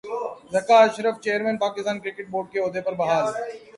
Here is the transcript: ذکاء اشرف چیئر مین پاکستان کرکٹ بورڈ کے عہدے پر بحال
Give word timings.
ذکاء 0.53 0.79
اشرف 0.83 1.19
چیئر 1.23 1.43
مین 1.43 1.57
پاکستان 1.57 1.99
کرکٹ 1.99 2.29
بورڈ 2.29 2.51
کے 2.51 2.59
عہدے 2.59 2.81
پر 2.81 2.93
بحال 2.95 3.25